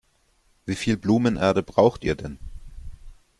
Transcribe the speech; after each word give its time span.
Wie 0.65 0.73
viel 0.73 0.97
Blumenerde 0.97 1.61
braucht 1.61 2.03
ihr 2.03 2.15
denn? 2.15 2.39